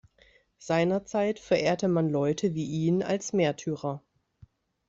Seinerzeit 0.57 1.37
verehrte 1.37 1.87
man 1.87 2.09
Leute 2.09 2.55
wie 2.55 2.65
ihn 2.65 3.03
als 3.03 3.33
Märtyrer. 3.33 4.01